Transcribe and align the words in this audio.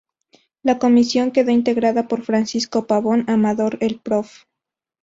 La 0.63 0.79
comisión 0.79 1.29
quedó 1.29 1.51
integrada 1.51 2.07
por 2.07 2.23
Francisco 2.23 2.87
Pavón 2.87 3.23
Amador, 3.29 3.77
el 3.81 3.99
Prof. 3.99 4.45